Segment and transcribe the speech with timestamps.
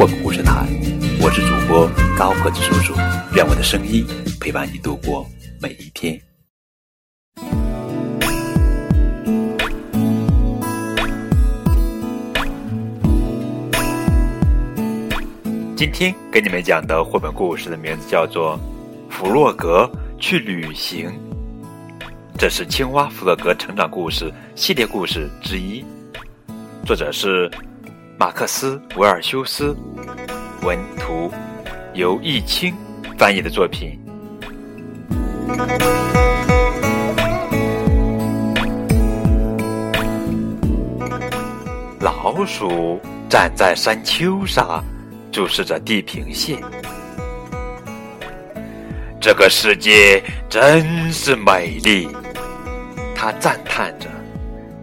[0.00, 0.66] 绘本故事台，
[1.20, 1.86] 我是主播
[2.16, 2.94] 高个子叔叔，
[3.34, 4.02] 愿我的声音
[4.40, 5.26] 陪伴你度过
[5.60, 6.18] 每一天。
[15.76, 18.58] 今天给你们讲的绘本故事的名字叫做
[19.12, 19.86] 《弗洛格
[20.18, 21.10] 去旅行》，
[22.38, 25.84] 这是青蛙弗洛格成长故事系列故事之一。
[26.86, 27.50] 作者是
[28.20, 29.74] 马克思·维尔修斯，
[30.60, 31.32] 文图
[31.94, 32.76] 由易清
[33.16, 33.98] 翻译的作品。
[42.00, 44.84] 老鼠站在山丘上。
[45.32, 46.60] 注视着地平线，
[49.20, 52.08] 这个世界真是美丽，
[53.14, 54.08] 他赞叹着，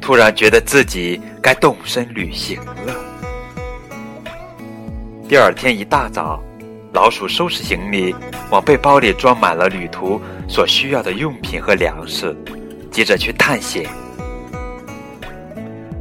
[0.00, 3.07] 突然觉得自己该动身旅行了。
[5.28, 6.42] 第二天一大早，
[6.94, 8.16] 老鼠收拾行李，
[8.48, 12.34] 往背包里装满了旅途所需要的用品和粮食，
[12.90, 13.86] 急着去探险。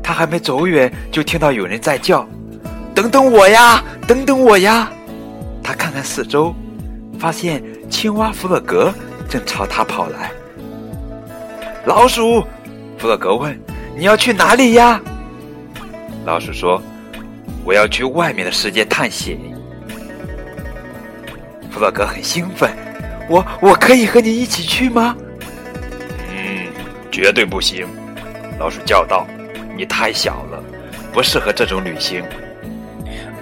[0.00, 2.24] 他还没走远，就听到有人在叫。
[2.94, 3.82] 等等我呀！
[4.06, 4.88] 等等我呀！
[5.60, 6.54] 他看看四周，
[7.18, 7.60] 发现
[7.90, 8.94] 青蛙弗洛格
[9.28, 10.30] 正朝他跑来。
[11.84, 12.42] 老鼠，
[12.96, 13.60] 弗洛格问
[13.98, 15.00] ：“你要去哪里呀？”
[16.24, 16.80] 老鼠说
[17.66, 19.36] ：“我要去外面的世界探险。”
[21.70, 22.70] 弗洛格很兴奋
[23.28, 25.14] ：“我我可以和你一起去吗
[26.32, 26.68] ？”“嗯，
[27.10, 27.86] 绝对不行！”
[28.58, 29.26] 老鼠叫道
[29.76, 30.62] ，“你太小了，
[31.12, 32.24] 不适合这种旅行。”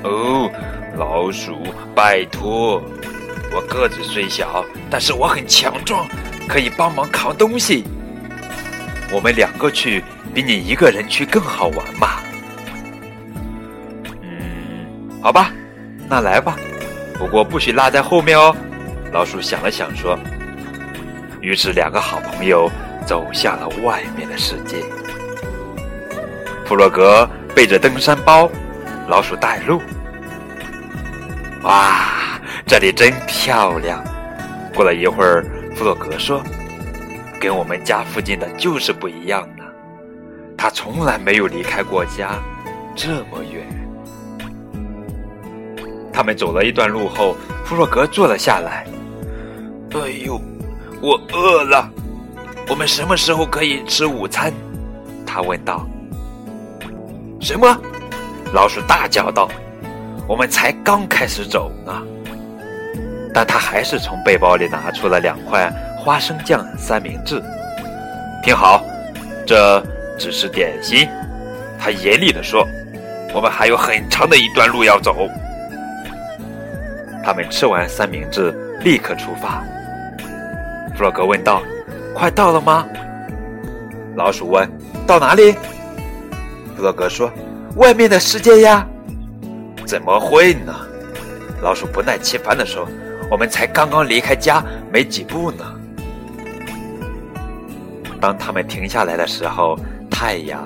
[0.02, 0.50] 哦，
[0.96, 1.58] 老鼠，
[1.94, 2.82] 拜托！
[3.52, 6.08] 我个子虽小，但是我很强壮，
[6.48, 7.84] 可以帮忙扛东西。
[9.12, 10.02] 我们两个去，
[10.34, 12.20] 比你一个人去更好玩嘛。
[15.24, 15.50] 好吧，
[16.06, 16.54] 那来吧。
[17.14, 18.54] 不过不许落在后面哦。
[19.10, 20.18] 老鼠想了想说。
[21.40, 22.70] 于是两个好朋友
[23.06, 24.76] 走向了外面的世界。
[26.66, 28.50] 弗洛格背着登山包。
[29.08, 29.80] 老鼠带路。
[31.62, 34.04] 哇，这里真漂亮！
[34.74, 35.42] 过了一会儿，
[35.74, 36.42] 弗洛格说
[37.40, 39.64] ：“跟我们家附近的就是不一样呢。
[40.54, 42.32] 他从来没有离开过家
[42.94, 43.66] 这么远。”
[46.14, 48.86] 他们走了一段路后，弗洛格坐了下来。
[49.94, 50.40] “哎呦，
[51.02, 51.90] 我饿了！
[52.68, 54.52] 我们什么时候可以吃午餐？”
[55.26, 55.84] 他问道。
[57.42, 57.76] “什么？”
[58.54, 59.48] 老鼠大叫道
[60.28, 61.92] ：“我们才刚开始走呢！”
[63.34, 67.42] 但他还是从背包里拿出了两块花生酱三明治。
[68.44, 68.84] 听好，
[69.44, 69.84] 这
[70.16, 71.08] 只是点心。
[71.76, 72.64] 他严厉地说
[73.34, 75.28] ：“我们还有很长的一段路要走。”
[77.24, 79.64] 他们吃完三明治，立刻出发。
[80.94, 81.62] 弗洛格问道
[82.14, 82.86] ：“快到了吗？”
[84.14, 84.68] 老鼠问
[85.06, 85.52] ：“到哪里？”
[86.76, 87.32] 弗洛格说。
[87.76, 88.86] 外面的世界呀？
[89.84, 90.72] 怎么会呢？
[91.60, 92.86] 老鼠不耐其烦地说
[93.28, 95.64] ：“我们才刚刚离开家没几步呢。”
[98.20, 99.76] 当他们停下来的时候，
[100.08, 100.62] 太阳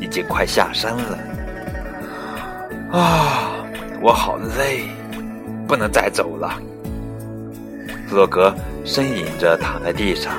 [0.00, 1.18] 已经快下山了。
[2.92, 3.50] 啊，
[4.00, 4.84] 我好累，
[5.66, 6.58] 不能再走了。
[8.08, 8.54] 弗洛格
[8.84, 10.32] 呻吟着躺在地上。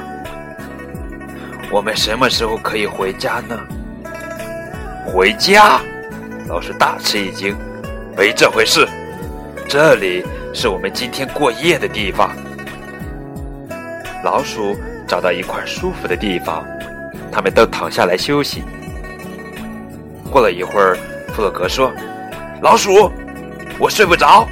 [1.71, 3.59] 我们什么时候可以回家呢？
[5.05, 5.79] 回家？
[6.47, 7.55] 老鼠大吃一惊，
[8.15, 8.87] 没这回事。
[9.67, 10.23] 这里
[10.53, 12.31] 是我们今天过夜的地方。
[14.23, 14.75] 老鼠
[15.07, 16.63] 找到一块舒服的地方，
[17.31, 18.63] 他们都躺下来休息。
[20.31, 20.97] 过了一会儿，
[21.33, 21.91] 弗洛格说
[22.61, 23.11] ：“老鼠，
[23.79, 24.47] 我睡不着。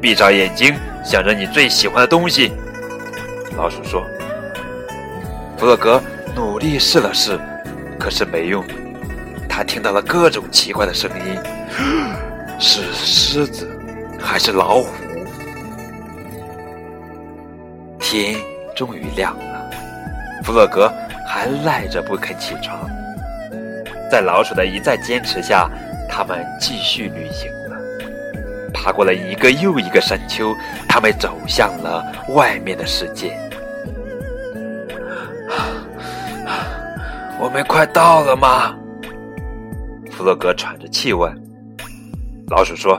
[0.00, 0.74] 闭上眼睛，
[1.04, 2.52] 想着你最喜欢的东西。”
[3.56, 4.06] 老鼠说。
[5.58, 6.02] 弗洛格
[6.34, 7.38] 努力试了试，
[7.98, 8.64] 可是没用。
[9.46, 11.38] 他听到了各种奇怪的声音，
[12.58, 13.68] 是狮子
[14.18, 14.88] 还是老虎？
[17.98, 18.36] 天
[18.74, 19.70] 终于亮了，
[20.42, 20.90] 弗洛格
[21.28, 22.88] 还赖着不肯起床。
[24.10, 25.68] 在老鼠的一再坚持下，
[26.08, 27.76] 他们继续旅行了。
[28.82, 30.56] 爬过了一个又一个山丘，
[30.88, 33.38] 他们走向了外面的世界。
[37.38, 38.74] 我们快到了吗？
[40.10, 41.30] 弗洛格喘着气问。
[42.48, 42.98] 老鼠说：“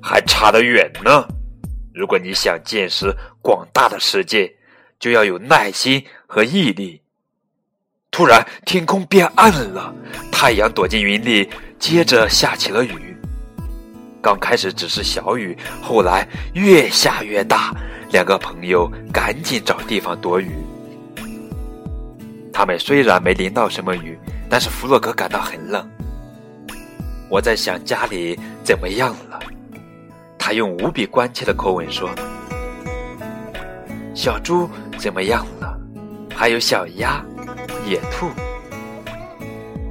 [0.00, 1.28] 还差得远呢。
[1.94, 4.50] 如果你想见识广大的世界，
[4.98, 7.02] 就要有耐心和毅力。”
[8.10, 9.94] 突然，天空变暗了，
[10.32, 13.09] 太阳躲进云里，接着下起了雨。
[14.22, 17.72] 刚开始只是小雨，后来越下越大。
[18.12, 20.50] 两个朋友赶紧找地方躲雨。
[22.52, 24.18] 他们虽然没淋到什么雨，
[24.48, 25.88] 但是弗洛格感到很冷。
[27.28, 29.38] 我在想家里怎么样了？
[30.36, 32.10] 他用无比关切的口吻说
[34.12, 34.68] ：“小猪
[34.98, 35.78] 怎么样了？
[36.34, 37.24] 还有小鸭、
[37.86, 38.28] 野兔。”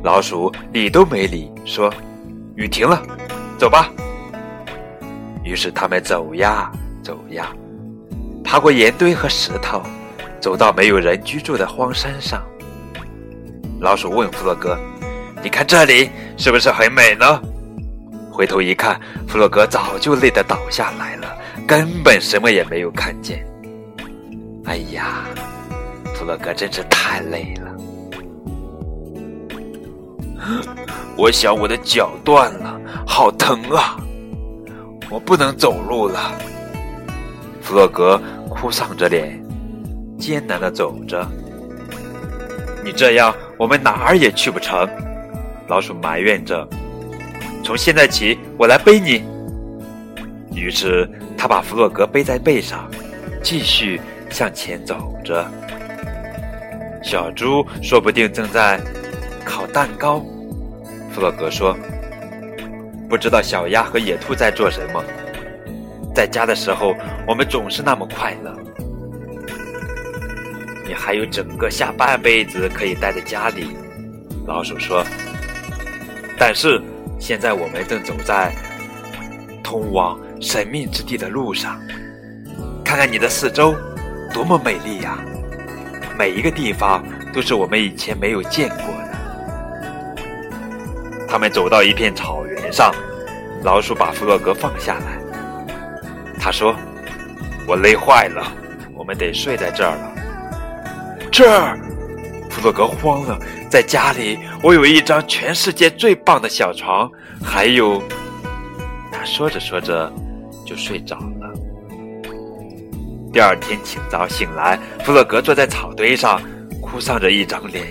[0.03, 1.89] 老鼠理都没理，说
[2.57, 3.01] ：“雨停了，
[3.57, 3.89] 走吧。”
[5.49, 7.51] 于是他们走呀走呀，
[8.43, 9.81] 爬过岩堆和石头，
[10.39, 12.39] 走到没有人居住的荒山上。
[13.79, 14.77] 老鼠问弗洛格
[15.41, 17.41] ：“你看这里是不是很美呢？”
[18.31, 21.35] 回头一看，弗洛格早就累得倒下来了，
[21.67, 23.43] 根本什么也没有看见。
[24.65, 25.25] 哎呀，
[26.13, 27.75] 弗洛格真是太累了。
[31.17, 33.97] 我想我的脚断了，好疼啊！
[35.09, 36.31] 我不能走路了，
[37.61, 39.43] 弗洛格哭丧着脸，
[40.19, 41.27] 艰难的走着。
[42.83, 44.87] 你这样，我们哪儿也去不成。
[45.67, 46.67] 老鼠埋怨着。
[47.63, 49.23] 从现在起，我来背你。
[50.55, 52.89] 于是他把弗洛格背在背上，
[53.41, 55.45] 继续向前走着。
[57.01, 58.79] 小猪说不定正在
[59.43, 60.19] 烤蛋糕。
[61.11, 61.75] 弗洛格说。
[63.09, 65.03] 不知道小鸭和野兔在做什么。
[66.13, 66.95] 在家的时候，
[67.27, 68.55] 我们总是那么快乐。
[70.85, 73.75] 你还有整个下半辈子可以待在家里，
[74.45, 75.03] 老鼠说。
[76.37, 76.81] 但是
[77.19, 78.53] 现在我们正走在
[79.63, 81.79] 通往神秘之地的路上。
[82.83, 83.75] 看看你的四周，
[84.33, 85.19] 多么美丽呀！
[86.17, 89.09] 每一个地方都是我们以前没有见过的。
[91.27, 92.93] 他们走到一片草原上，
[93.63, 95.19] 老鼠把弗洛格放下来。
[96.39, 96.75] 他说
[97.67, 98.51] ：“我累坏了，
[98.95, 100.15] 我们得睡在这儿了。”
[101.31, 101.77] 这儿，
[102.49, 103.37] 弗洛格慌了。
[103.69, 107.09] 在家里，我有一张全世界最棒的小床，
[107.43, 108.01] 还有……
[109.11, 110.11] 他说着说着
[110.65, 111.53] 就睡着了。
[113.31, 116.41] 第二天清早醒来，弗洛格坐在草堆上，
[116.81, 117.85] 哭丧着一张脸。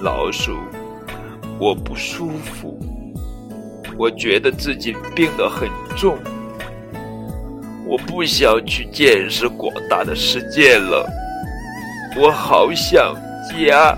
[0.00, 0.56] 老鼠。
[1.58, 2.78] 我不舒服，
[3.98, 6.18] 我觉得自己病得很重，
[7.86, 11.08] 我不想去见识广大的世界了，
[12.16, 13.14] 我好想
[13.50, 13.96] 家。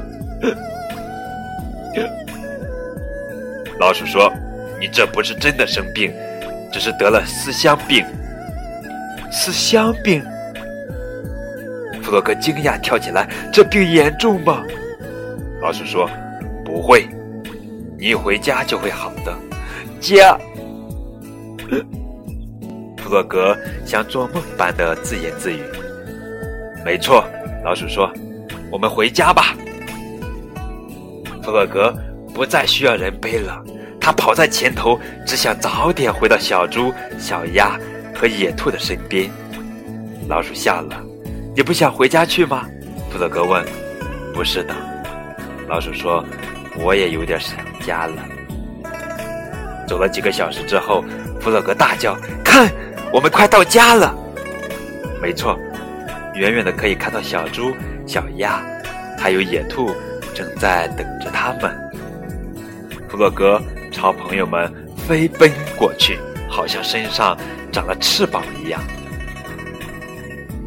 [3.81, 4.33] 老鼠说
[4.81, 6.13] ：“你这不是真的生病，
[6.73, 8.05] 只是得了思乡病。”
[9.31, 10.23] 思乡病？
[12.03, 14.65] 弗洛格惊讶跳起来：“这病严重吗？”
[15.63, 16.09] 老鼠说
[16.65, 17.07] ：“不会。”
[17.99, 19.37] 你一回家就会好的，
[20.01, 20.39] 家。
[22.99, 25.61] 弗洛格像做梦般的自言自语。
[26.85, 27.25] 没错，
[27.65, 28.11] 老鼠说
[28.71, 29.55] ：“我们回家吧。”
[31.43, 31.95] 弗洛格
[32.35, 33.63] 不再需要人背了，
[34.01, 37.79] 他跑在前头，只想早点回到小猪、小鸭
[38.15, 39.31] 和野兔的身边。
[40.29, 41.03] 老鼠笑了
[41.57, 42.67] ：“你不想回家去吗？”
[43.11, 43.65] 弗洛格问。
[44.35, 44.75] “不是的。”
[45.67, 46.25] 老鼠说
[46.79, 48.38] ：“我也有点想。”家了。
[49.89, 51.03] 走了几个小时之后，
[51.41, 52.15] 弗洛格大叫
[52.45, 52.71] ：“看，
[53.11, 54.15] 我们快到家了！”
[55.21, 55.59] 没错，
[56.35, 57.75] 远远的可以看到小猪、
[58.07, 58.63] 小鸭，
[59.19, 59.91] 还有野兔
[60.35, 61.75] 正在等着他们。
[63.09, 64.71] 弗洛格朝朋友们
[65.09, 66.19] 飞奔过去，
[66.49, 67.37] 好像身上
[67.73, 68.81] 长了翅膀一样。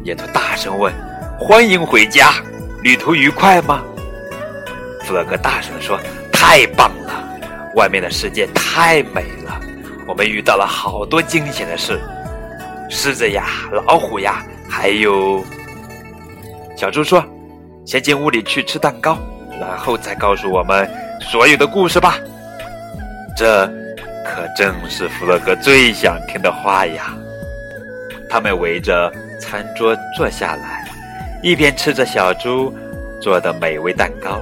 [0.02, 0.92] 野兔大声问
[1.38, 2.32] ：“欢迎回家，
[2.82, 3.82] 旅途愉快吗？”
[5.06, 5.96] 弗洛格大声说。
[6.44, 7.31] 太棒了，
[7.74, 9.60] 外面的世界太美了。
[10.06, 12.00] 我们遇到了好多惊险的事，
[12.90, 13.46] 狮子呀，
[13.86, 15.42] 老虎呀，还有
[16.76, 17.24] 小猪说
[17.86, 19.16] ：“先进屋里去吃蛋糕，
[19.60, 22.18] 然后再告诉我们所有的故事吧。”
[23.36, 23.66] 这
[24.26, 27.14] 可正是弗洛格最想听的话呀。
[28.28, 30.84] 他们围着餐桌坐下来，
[31.42, 32.74] 一边吃着小猪
[33.20, 34.40] 做的美味蛋糕。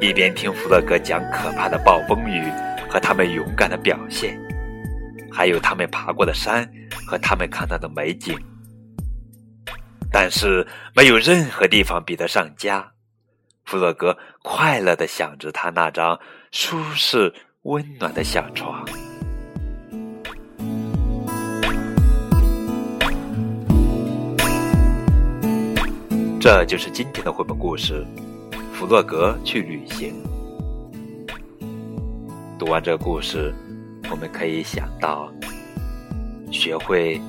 [0.00, 2.42] 一边听弗洛格讲可怕的暴风雨
[2.90, 4.38] 和他们勇敢的表现，
[5.32, 6.68] 还有他们爬过的山
[7.06, 8.38] 和他们看到的美景。
[10.12, 12.92] 但是没有任何地方比得上家。
[13.64, 16.20] 弗洛格快乐的想着他那张
[16.52, 17.32] 舒适
[17.62, 18.84] 温暖的小床。
[26.38, 28.04] 这就是今天的绘本故事
[28.74, 30.12] 《弗洛格去旅行》。
[32.58, 33.54] 读完这故事，
[34.10, 35.32] 我们可以想到，
[36.50, 37.20] 学会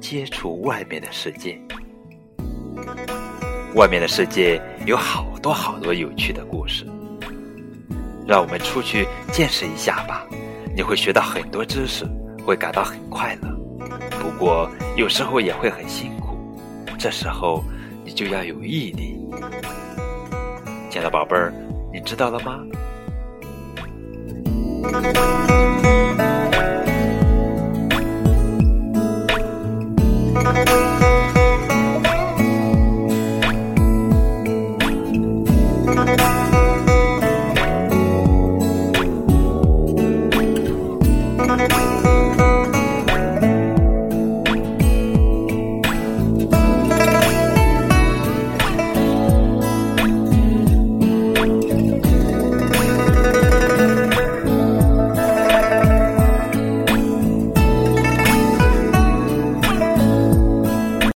[0.00, 1.60] 接触外面的世界。
[3.74, 6.86] 外面的世界有好多好多有趣的故事，
[8.26, 10.26] 让我们出去见识一下吧。
[10.74, 12.06] 你会学到很多知识，
[12.46, 13.54] 会感到很快乐。
[14.22, 16.34] 不过有时候也会很辛苦，
[16.98, 17.62] 这时候。
[18.04, 19.18] 你就要有毅力，
[20.90, 21.52] 亲爱的宝贝儿，
[21.92, 22.64] 你知道了吗？